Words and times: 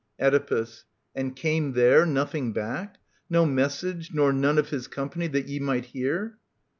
Oedipus. 0.19 0.85
/ 0.99 1.15
And 1.15 1.35
came 1.35 1.73
there 1.73 2.07
nothing 2.07 2.53
back? 2.53 2.97
No 3.29 3.45
message, 3.45 4.11
nor 4.11 4.33
None 4.33 4.57
of 4.57 4.69
his 4.69 4.87
company, 4.87 5.27
that 5.27 5.47
ye 5.47 5.59
might 5.59 5.85
hear 5.85 6.39